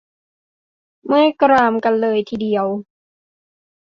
[1.05, 2.67] เมื่อยกรามกันเลยทีเดียว!